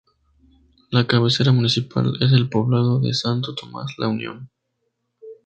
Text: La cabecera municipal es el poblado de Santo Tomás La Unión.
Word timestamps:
La 0.89 1.05
cabecera 1.05 1.51
municipal 1.51 2.17
es 2.21 2.31
el 2.31 2.49
poblado 2.49 2.99
de 2.99 3.13
Santo 3.13 3.53
Tomás 3.53 3.91
La 3.99 4.07
Unión. 4.07 4.49